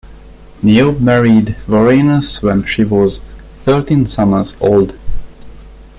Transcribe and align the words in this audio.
Niobe 0.63 0.99
married 0.99 1.55
Vorenus 1.67 2.41
when 2.41 2.65
she 2.65 2.83
was 2.83 3.21
"thirteen 3.63 4.07
summers" 4.07 4.57
old. 4.59 4.95